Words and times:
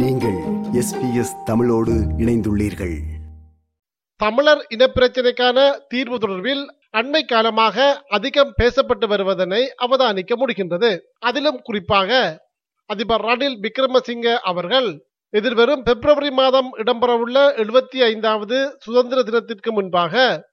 நீங்கள் 0.00 0.38
எஸ்பிஎஸ் 0.80 1.34
தமிழோடு 1.44 1.92
இணைந்துள்ளீர்கள். 2.18 2.94
தமிழர் 4.16 4.66
இனப்பிரச்சினைக்கான 4.68 5.70
தீர்வு 5.88 6.16
தொடர்பில் 6.18 6.64
அண்மை 6.92 7.24
காலமாக 7.24 8.04
அதிகம் 8.08 8.52
பேசப்பட்டு 8.62 9.06
வருவதனை 9.08 9.72
அவதானிக்க 9.86 10.32
முடிகின்றது. 10.40 10.98
அதிலும் 11.18 11.60
குறிப்பாக 11.62 12.40
அதிபர் 12.86 13.24
ரணில் 13.24 13.56
விக்ரமசிங்க 13.66 14.36
அவர்கள் 14.36 15.06
எதிர்வரும் 15.30 15.82
பிப்ரவரி 15.82 16.30
மாதம் 16.30 16.76
இடம்பெறவுள்ள 16.76 17.38
எழுபத்தி 17.62 18.02
ஐந்தாவது 18.02 18.76
சுதந்திர 18.78 19.22
தினத்திற்கு 19.22 19.72
முன்பாக 19.72 20.44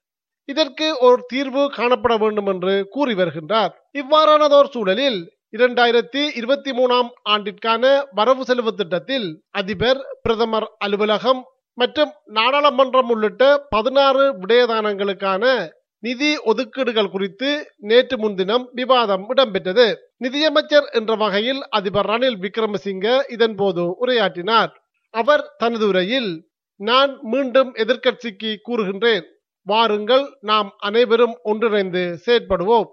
இதற்கு 0.45 0.97
ஒரு 0.99 1.23
தீர்வு 1.27 1.65
காணப்பட 1.65 2.19
வேண்டும் 2.19 2.45
என்று 2.45 2.87
கூறி 2.89 3.13
வருகின்றார். 3.13 3.69
இவ்வாறானதோர் 3.93 4.73
சூழலில் 4.73 5.31
இரண்டாயிரத்தி 5.57 6.21
இருபத்தி 6.36 6.71
மூணாம் 6.71 7.07
ஆண்டிற்கான 7.29 8.04
வரவு 8.11 8.45
செலவு 8.45 8.71
திட்டத்தில் 8.73 9.25
அதிபர் 9.51 10.00
பிரதமர் 10.21 10.68
அலுவலகம் 10.77 11.41
மற்றும் 11.74 12.11
நாடாளுமன்றம் 12.33 13.10
உள்ளிட்ட 13.10 13.65
பதினாறு 13.69 14.24
விடயதானங்களுக்கான 14.41 15.43
நிதி 16.00 16.37
ஒதுக்கீடுகள் 16.37 17.10
குறித்து 17.10 17.50
நேற்று 17.77 18.18
முன்தினம் 18.18 18.69
விவாதம் 18.71 19.25
இடம்பெற்றது. 19.33 19.96
நிதியமைச்சர் 20.18 20.87
என்ற 20.91 21.15
வகையில் 21.15 21.61
அதிபர் 21.69 22.05
ரணில் 22.05 22.39
விக்ரமசிங்க 22.46 23.19
இதன்போது 23.36 23.86
உரையாற்றினார். 24.02 24.71
அவர் 25.13 25.43
தனது 25.57 25.88
உரையில் 25.88 26.32
நான் 26.79 27.19
மீண்டும் 27.21 27.74
எதிர்க்கட்சிக்கு 27.74 28.55
கூறுகின்றேன். 28.69 29.25
வாருங்கள் 29.68 30.25
நாம் 30.41 30.71
அனைவரும் 30.77 31.38
ஒன்றிணைந்து 31.43 32.19
செயற்படுவோம். 32.25 32.89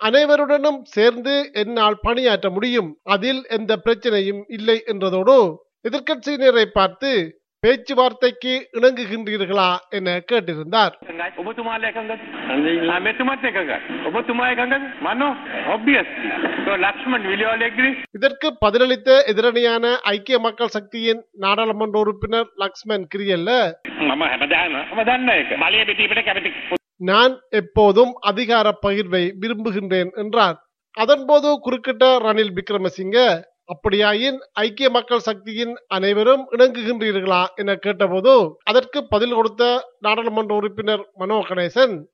அனைவருடனும் 0.00 0.80
சேர்ந்து 0.82 1.34
என்னால் 1.52 1.98
பணியாற்ற 2.02 2.50
முடியும். 2.50 2.90
அதில் 3.02 3.42
எந்த 3.48 3.72
பிரச்சனையும் 3.84 4.42
இல்லை 4.48 4.82
என்றதோடு 4.86 5.38
எதிர்கட்சியினரை 5.88 6.64
பார்த்து 6.72 7.10
பேச்சுவார்த்தைக்கு 7.62 8.52
இணங்குகின்றீர்களா 8.72 9.68
என 9.88 10.08
கேட்டிருந்தார். 10.32 10.94
இதற்கு 18.12 18.48
பதிலளித்த 18.64 19.10
எதிரணியான 19.32 19.94
ஐக்கிய 20.02 20.38
மக்கள் 20.38 20.74
சக்தியின் 20.76 21.22
நாடாளுமன்ற 21.44 21.98
உறுப்பினர் 21.98 22.50
லக்ஷ்மண் 22.56 23.06
கிரியல்ல 23.14 23.50
நான் 26.98 27.40
எப்போதும் 27.48 28.12
அதிகார 28.20 28.78
பகிர்வை 28.86 29.32
விரும்புகின்றேன் 29.40 30.10
என்றார். 30.12 30.56
அதன்போது 30.98 31.48
குறுக்கிட்ட 31.64 32.04
ரணில் 32.18 32.54
விக்ரமசிங்க 32.58 33.42
அப்படியாயின் 33.64 34.38
ஐக்கிய 34.52 34.90
மக்கள் 34.90 35.18
சக்தியின் 35.18 35.74
அனைவரும் 35.86 36.48
இணங்குகின்றீர்களா? 36.50 37.46
என 37.54 37.74
கேட்டபோது 37.74 38.56
அதற்கு 38.64 39.06
பதில் 39.08 39.32
கொடுத்த 39.32 39.88
நாடாளுமன்ற 40.00 40.54
உறுப்பினர் 40.54 41.10
மனோ 41.14 41.44
கணேசன் 41.48 42.04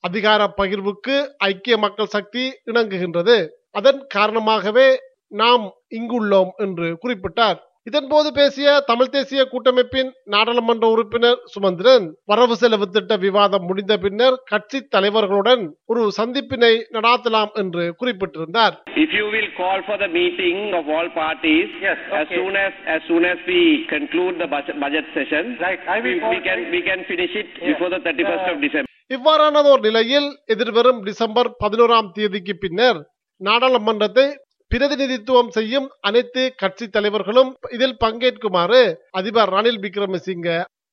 அதிகார 0.00 0.54
பகிர்வுக்கு 0.56 1.16
ஐக்கிய 1.36 1.76
மக்கள் 1.76 2.06
சக்தி 2.06 2.52
இணங்குகின்றது. 2.66 3.48
அதன் 3.72 4.06
காரணமாகவே 4.08 4.98
நாம் 5.28 5.72
இங்குள்ளோம் 5.90 6.50
என்று 6.56 6.98
குறிப்பிட்டார். 7.02 7.58
இதன்போது 7.86 8.28
பேசிய 8.38 8.68
தமிழ் 8.88 9.10
தேசிய 9.10 9.40
கூட்டமைப்பின் 9.50 10.08
நாடாளுமன்ற 10.34 10.86
உறுப்பினர் 10.94 11.40
சுமந்திரன் 11.52 12.06
வரவு 12.30 12.54
செலவு 12.62 12.86
திட்ட 12.88 13.16
விவாதம் 13.24 13.66
முடிந்த 13.68 13.94
பின்னர் 14.04 14.36
கட்சி 14.50 14.78
தலைவர்களுடன் 14.94 15.62
ஒரு 15.86 16.02
சந்திப்பினை 16.18 16.72
நடாத்தலாம் 16.96 17.52
என்று 17.62 17.84
குறிப்பிட்டிருந்தார் 18.00 18.74
if 19.04 19.12
you 19.12 19.26
will 19.28 19.48
call 19.58 19.78
for 19.88 19.96
the 19.96 20.10
meeting 20.10 20.58
of 20.72 20.86
all 20.88 21.08
parties 21.16 21.68
Yes, 21.80 22.00
as 22.12 22.22
okay. 22.22 22.38
soon 22.38 22.56
as 22.58 22.74
as 22.94 23.00
soon 23.10 23.24
as 23.24 23.38
we 23.46 23.60
conclude 23.88 24.34
the 24.36 24.48
budget, 24.48 24.78
budget 24.80 25.06
session 25.14 25.44
Right, 25.58 25.82
I 25.88 26.00
will 26.00 26.18
we, 26.20 26.32
we 26.32 26.40
can 26.40 26.60
we 26.70 26.82
can 26.82 27.02
finish 27.04 27.34
it 27.36 27.50
before 27.62 27.90
the 27.90 28.02
31st 28.06 28.48
of 28.52 28.58
december 28.60 28.84
இவ்வாறானதோர் 29.10 29.82
நிலையில் 29.84 30.28
எதிர்வரும் 30.46 31.00
December 31.04 31.50
பதினோராம் 31.60 32.08
தேதிக்கு 32.16 32.54
பின்னர் 32.56 32.98
நாடாளுமன்றத்தை 33.40 34.24
பிரதிநிதித்துவம் 34.70 35.50
செய்யும் 35.50 35.88
அனைத்து 36.00 36.54
கட்சி 36.56 36.88
தலைவர்களும் 36.88 37.50
இதில் 37.70 37.96
பங்கேற்குமாறு 38.04 38.80
அதிபர் 39.10 39.52
ரணில் 39.52 39.80
விக்ரமசிங்க 39.84 40.48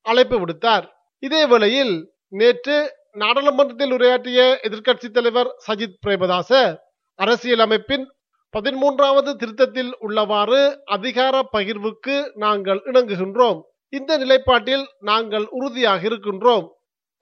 அழைப்பு 0.05 0.37
விடுத்தார். 0.39 0.85
இதே 1.19 1.45
வேளையில் 1.45 1.95
நேற்று 2.27 2.77
நாடாளுமன்றத்தில் 3.11 3.91
உரையாற்றிய 3.91 4.39
எதிர்க்கட்சி 4.63 5.09
தலைவர் 5.11 5.49
சஜித் 5.67 5.99
பிரேமதாச 6.05 6.51
அரசியலமைப்பின் 7.19 8.05
பதிமூன்றாவது 8.53 9.31
திருத்தத்தில் 9.35 9.91
உள்ளவாறு 10.01 10.61
அதிகார 10.95 11.35
பகிர்வுக்கு 11.53 12.15
நாங்கள் 12.35 12.81
இணங்குகின்றோம். 12.85 13.59
இந்த 13.89 14.11
நிலைப்பாட்டில் 14.17 14.85
நாங்கள் 14.99 15.45
உறுதியாக 15.49 16.01
இருக்கின்றோம். 16.09 16.65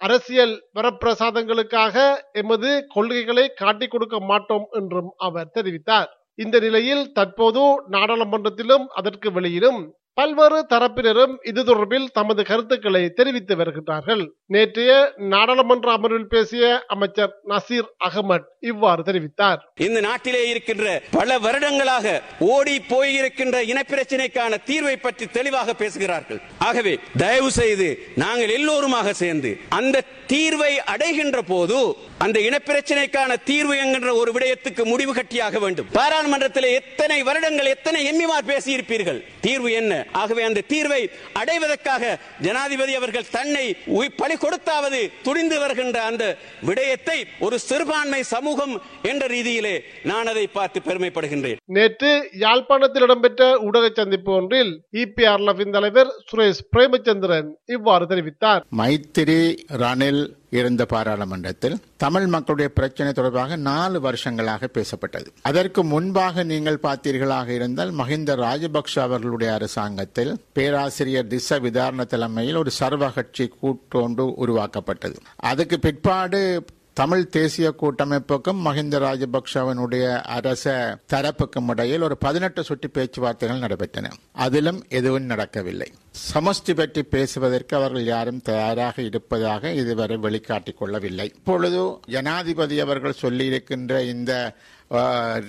அரசியல் 0.01 0.55
வரப்பிரசாதங்களுக்காக 0.75 1.95
எமது 2.41 2.69
கொள்கைகளை 2.89 3.45
காட்டிக் 3.61 3.91
கொடுக்க 3.91 4.19
மாட்டோம் 4.19 4.65
என்றும் 4.71 5.11
அவர் 5.17 5.53
தெரிவித்தார். 5.53 6.09
இந்த 6.41 6.57
நிலையில் 6.59 7.03
தற்போது 7.13 7.63
நாடாளுமன்றத்திலும் 7.89 8.85
அதற்கு 8.93 9.29
வெளியிலும் 9.31 9.79
பல்வேறு 10.19 10.57
தரப்பினரும் 10.71 11.33
இது 11.49 11.61
தொடர்பில் 11.67 12.07
தமது 12.17 12.41
கருத்துக்களை 12.49 13.01
தெரிவித்து 13.19 13.53
வருகின்றார்கள். 13.59 14.23
நேற்றைய 14.53 14.91
நாடாளுமன்ற 15.33 15.87
அமர்வில் 15.97 16.27
பேசிய 16.33 16.63
அமைச்சர் 16.93 17.31
நசீர் 17.51 17.87
அகமட் 18.07 18.45
இவ்வாறு 18.71 19.01
தெரிவித்தார். 19.09 19.59
இந்த 19.85 19.99
நாட்டிலே 20.07 20.41
இருக்கின்ற 20.49 20.85
பல 21.17 21.37
வருடங்களாக 21.45 22.21
ஓடி 22.53 22.75
போயிருக்கின்ற 22.91 23.57
இனப்பிரச்சினைக்கான 23.71 24.59
தீர்வை 24.69 24.95
பற்றி 25.05 25.27
தெளிவாக 25.37 25.75
பேசுகிறார்கள். 25.83 26.41
ஆகவே 26.69 26.93
தயவு 27.23 27.51
செய்து 27.61 27.89
நாங்கள் 28.15 28.55
எல்லோருமாக 28.59 29.13
சேர்ந்து 29.23 29.53
அந்த 29.79 30.05
தீர்வை 30.33 30.73
அடைகின்ற 30.93 31.37
போது 31.53 31.79
அந்த 32.25 32.37
இனப்பிரச்சனைக்கான 32.49 33.31
தீர்வு 33.49 33.75
என்கின்ற 33.83 34.09
ஒரு 34.21 34.31
விடயத்துக்கு 34.35 34.83
முடிவு 34.93 35.13
கட்டியாக 35.13 35.59
வேண்டும். 35.59 35.89
பாராளுமன்றத்தில் 35.99 36.73
எத்தனை 36.79 37.23
வருடங்கள் 37.29 37.73
எத்தனை 37.75 38.01
எம்மிமார் 38.11 38.49
பேசியிருப்பீர்கள்? 38.51 39.21
தீர்வு 39.41 39.71
என்ன? 39.71 40.05
ஆகவே 40.11 40.43
அந்த 40.43 40.63
தீர்வை 40.69 41.01
அடைவதற்காக 41.33 42.03
ஜனாதிபதி 42.41 42.95
அவர்கள் 42.95 43.29
தன்னை 43.31 43.75
உய்- 43.93 44.13
பலி 44.17 44.35
கொடுத்தாவது 44.35 45.11
துணிந்து 45.23 45.59
வருகின்ற 45.59 46.01
அந்த 46.01 46.23
விடயத்தை 46.61 47.25
ஒரு 47.39 47.59
சிறுபான்மை 47.59 48.23
சமூகம் 48.23 48.81
என்ற 49.01 49.27
ரீதியிலே 49.27 49.75
நான் 50.03 50.25
அதை 50.25 50.47
பார்த்து 50.47 50.79
பெருமைப்படுகின்றேன். 50.79 51.57
நேற்று 51.65 52.29
யாழ்ப்பாணத்தில் 52.37 53.01
இடம்பெற்ற 53.01 53.59
ஊடக 53.59 53.89
சந்திப்பு 53.95 54.31
ஒன்றில் 54.33 54.73
இபிஆர்லவின் 54.93 55.71
தலைவர் 55.71 56.11
சுரேஷ் 56.27 56.63
பிரேமச்சந்திரன் 56.75 57.49
இவ்வாறு 57.65 58.05
தெரிவித்தார். 58.05 58.61
மைத்திரி 58.77 59.41
ரணில் 59.77 60.23
இருந்த 60.51 60.85
பாராளுமன்றத்தில் 60.85 61.75
தமிழ் 61.97 62.27
மக்களுடைய 62.27 62.71
பிரச்சனை 62.73 63.13
தொடர்பாக 63.13 63.55
நாலு 63.55 64.01
வருஷங்களாக 64.01 64.69
பேசப்பட்டது. 64.73 65.25
அதற்கு 65.41 65.83
முன்பாக 65.83 66.43
நீங்கள் 66.43 66.79
பார்த்தீர்களாக 66.83 67.47
இருந்தால் 67.47 67.93
மஹிந்த 67.93 68.35
ராஜபக்ஷ 68.35 68.99
அவர்களுடைய 68.99 69.53
அரசாங்கத்தில் 69.53 70.33
பேராசிரியர் 70.53 71.27
திச 71.27 71.59
விதாரண 71.59 72.03
தலைமையில் 72.03 72.55
ஒரு 72.55 72.71
சர்வகட்சி 72.79 73.49
கூட்டொன்று 73.61 74.33
உருவாக்கப்பட்டது. 74.35 75.17
அதுக்கு 75.35 75.79
பிற்பாடு 75.79 76.65
தமிழ் 77.01 77.29
தேசிய 77.35 77.67
கூட்டமைப்புக்கும் 77.81 78.59
மஹிந்த 78.65 78.95
ராஜபக்சவனுடைய 79.03 80.05
அரச 80.37 80.73
தரப்புக்கும் 81.13 81.69
இடையில் 81.73 82.05
ஒரு 82.07 82.15
பதினெட்டு 82.25 82.61
சுற்று 82.67 82.87
பேச்சுவார்த்தைகள் 82.97 83.63
நடைபெற்றன. 83.63 84.11
அதிலும் 84.45 84.79
எதுவும் 84.99 85.29
நடக்கவில்லை. 85.31 85.87
சமஷ்டி 86.33 86.73
பற்றி 86.79 87.01
பேசுவதற்கு 87.13 87.73
அவர்கள் 87.79 88.05
யாரும் 88.13 88.43
தயாராக 88.49 89.01
இருப்பதாக 89.01 89.71
இதுவரை 89.81 90.17
வெளிக்காட்டிக் 90.25 90.79
கொள்ளவில்லை. 90.81 91.27
இப்பொழுது 91.37 91.81
ஜனாதிபதி 92.15 92.77
அவர்கள் 92.85 93.21
சொல்லியிருக்கின்ற 93.23 94.03
இந்த 94.13 94.31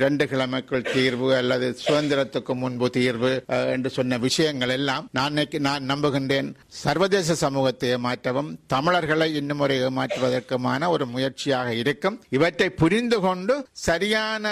ரெண்டு 0.03 0.25
கிழமைக்குள் 0.31 0.89
தீர்வு 0.93 1.29
அல்லது 1.39 1.69
சுதந்திரத்துக்கு 1.85 2.53
முன்பு 2.63 2.89
தீர்வு 2.97 3.31
என்று 3.75 3.91
சொன்ன 3.97 4.19
விஷயங்கள் 4.27 4.73
எல்லாம் 4.77 5.09
நான் 5.19 5.41
நான் 5.67 5.89
நம்புகின்றேன். 5.93 6.51
சர்வதேச 6.85 7.35
சமூகத்தை 7.45 7.89
ஏமாற்றவும் 7.97 8.51
தமிழர்களை 8.75 9.29
இன்னும் 9.41 9.63
ஒரு 9.67 9.77
ஏமாற்றுவதற்குமான 9.87 10.91
ஒரு 10.95 11.07
முயற்சி 11.15 11.42
முயற்சியாக 11.45 11.81
இருக்கும். 11.83 12.17
இவற்றை 12.37 12.69
புரிந்து 12.83 13.19
கொண்டு 13.27 13.55
சரியான 13.87 14.47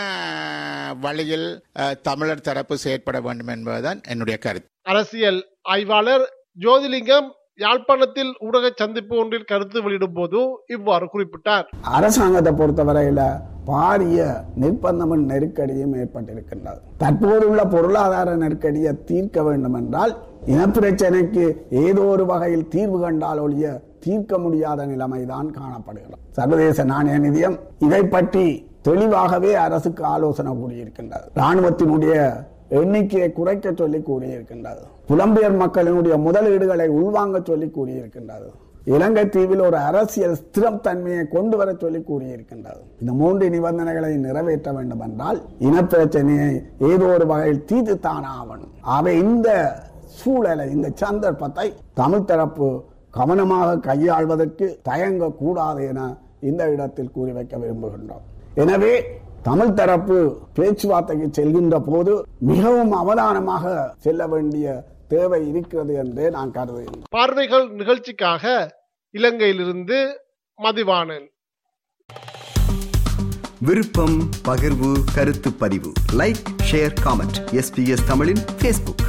வழியில் 1.04 1.48
தமிழர் 2.08 2.46
தரப்பு 2.48 2.76
செயற்பட 2.84 3.18
வேண்டும் 3.26 3.52
என்பதுதான் 3.56 4.00
என்னுடைய 4.12 4.36
கருத்து. 4.44 4.68
அரசியல் 4.92 5.40
ஆய்வாளர் 5.74 6.24
ஜோதிலிங்கம் 6.64 7.28
யாழ்ப்பாணத்தில் 7.62 8.30
ஊடக 8.46 8.66
சந்திப்பு 8.80 9.14
ஒன்றில் 9.22 9.48
கருத்து 9.50 9.78
வெளியிடும் 9.84 10.14
போது 10.18 10.38
இவ்வாறு 10.74 11.06
குறிப்பிட்டார். 11.14 11.66
அரசாங்கத்தை 11.96 12.52
பொறுத்தவரையில 12.60 13.22
பாரிய 13.70 14.20
நிர்பந்தமும் 14.62 15.24
நெருக்கடியும் 15.30 15.92
ஏற்பட்டிருக்கின்றது. 16.02 16.80
தற்போதுள்ள 17.02 17.60
பொருளாதார 17.74 18.36
நெருக்கடியை 18.42 18.92
தீர்க்க 19.10 19.42
வேண்டும் 19.48 19.76
என்றால் 19.80 20.14
இனப்பிரச்சனைக்கு 20.52 21.44
ஏதோ 21.84 22.04
ஒரு 22.14 22.26
வகையில் 22.32 22.66
தீர்வு 22.74 23.00
கண்டால் 23.04 23.42
ஒழிய 23.44 23.74
தீர்க்க 24.06 24.34
முடியாத 24.44 24.86
நிலைமைதான் 24.92 25.50
காணப்படுகிறது. 25.58 26.20
சர்வதேச 26.38 26.84
நாணய 26.92 27.18
நிதியம் 27.26 27.58
இதை 27.86 28.02
பற்றி 28.16 28.46
தெளிவாகவே 28.88 29.52
அரசுக்கு 29.64 30.02
ஆலோசனை 30.14 30.52
கூடியிருக்கின்றது 30.60 31.26
ராணுவத்தினுடைய 31.40 32.14
எண்ணிக்கையை 32.78 33.28
குறைக்க 33.38 33.72
சொல்லி 33.80 33.98
கூறியிருக்கின்றது. 34.08 34.82
புலம்பெயர் 35.10 35.60
மக்களினுடைய 35.62 36.16
முதலீடுகளை 36.26 36.88
உள்வாங்க 37.00 37.38
சொல்லி 37.50 37.68
கூறியிருக்கின்றது. 37.76 38.48
இலங்கை 38.94 39.24
தீவில் 39.34 39.62
ஒரு 39.68 39.78
அரசியல் 39.88 40.36
ஸ்திரம் 40.42 40.78
தன்மையை 40.84 41.24
கொண்டு 41.34 41.56
வர 41.60 41.70
சொல்லி 41.82 42.00
கூறியிருக்கின்றது. 42.10 42.80
இந்த 43.00 43.12
மூன்று 43.20 43.46
நிபந்தனைகளை 43.54 44.10
நிறைவேற்ற 44.26 44.70
வேண்டும் 44.76 45.02
என்றால் 45.06 45.38
இனப்பிரச்சனையை 45.68 46.48
ஏதோ 46.90 47.08
ஒரு 47.16 47.26
வகையில் 47.32 47.66
தீர்த்துத்தான் 47.70 48.26
ஆவணும். 48.38 48.72
ஆக 48.96 49.12
இந்த 49.24 49.48
சூழலை 50.20 50.66
இந்த 50.76 50.88
சந்தர்ப்பத்தை 51.02 51.66
தமிழ் 52.00 52.28
தரப்பு 52.30 52.68
கவனமாக 53.18 53.78
கையாள்வதற்கு 53.88 54.66
தயங்க 54.88 55.32
கூடாது 55.42 55.82
என 55.92 56.00
இந்த 56.48 56.62
இடத்தில் 56.74 57.14
கூறி 57.16 57.32
வைக்க 57.38 57.54
விரும்புகின்றோம். 57.62 58.24
எனவே 58.62 58.92
தமிழ் 59.42 59.72
தரப்பு 59.72 60.38
பேச்சுவார்த்தைக்கு 60.54 61.28
செல்கின்ற 61.42 61.82
போது 61.86 62.26
மிகவும் 62.38 62.92
அவதானமாக 62.92 63.94
செல்ல 63.98 64.26
வேண்டிய 64.26 64.84
தேவை 65.08 65.48
இருக்கிறது 65.48 65.94
என்றே 65.94 66.30
நான் 66.30 66.50
கருதுகிறேன். 66.50 67.02
பார்வைகள் 67.10 67.70
நிகழ்ச்சிக்காக 67.70 68.72
இலங்கையிலிருந்து 69.12 70.12
மதிவாணன். 70.62 71.26
விருப்பம் 73.60 74.28
பகிர்வு 74.44 74.92
கருத்து 75.14 75.52
பதிவு. 75.52 75.92
லைக் 76.12 76.42
ஷேர் 76.70 76.94
காமெண்ட் 77.04 77.38
எஸ்பிஎஸ் 77.52 78.06
தமிழின் 78.06 78.42
ஃபேஸ்புக் 78.60 79.04